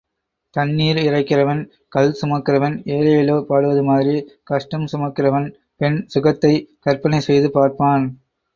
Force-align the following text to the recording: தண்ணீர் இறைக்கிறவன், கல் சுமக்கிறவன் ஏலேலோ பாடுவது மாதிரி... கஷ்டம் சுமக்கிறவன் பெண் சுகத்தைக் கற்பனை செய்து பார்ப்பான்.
தண்ணீர் 0.55 0.99
இறைக்கிறவன், 0.99 1.61
கல் 1.89 2.09
சுமக்கிறவன் 2.21 2.77
ஏலேலோ 2.95 3.37
பாடுவது 3.41 3.83
மாதிரி... 3.83 4.15
கஷ்டம் 4.43 4.89
சுமக்கிறவன் 4.91 5.47
பெண் 5.77 6.01
சுகத்தைக் 6.07 6.69
கற்பனை 6.79 7.21
செய்து 7.21 7.51
பார்ப்பான். 7.51 8.07